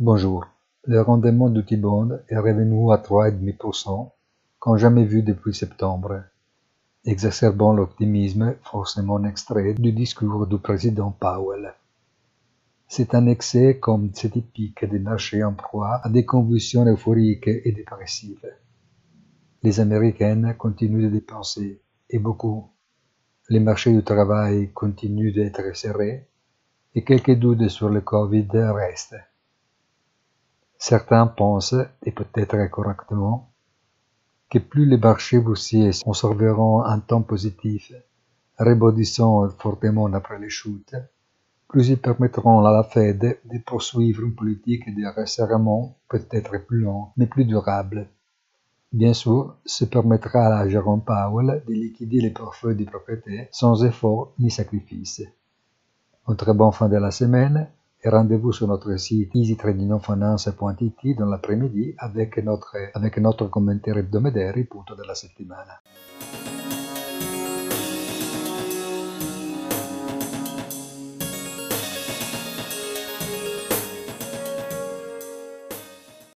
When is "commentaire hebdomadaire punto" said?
63.48-64.94